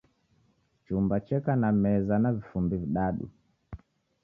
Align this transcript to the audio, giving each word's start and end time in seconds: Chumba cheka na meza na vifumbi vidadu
Chumba 0.85 1.15
cheka 1.27 1.53
na 1.55 1.69
meza 1.81 2.13
na 2.19 2.29
vifumbi 2.35 2.75
vidadu 2.81 3.25